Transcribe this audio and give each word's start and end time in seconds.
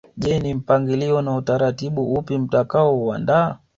Je 0.17 0.39
ni 0.39 0.53
mpangilio 0.53 1.21
na 1.21 1.35
utaratibu 1.35 2.13
upi 2.13 2.37
mtakaouandaa 2.37 3.57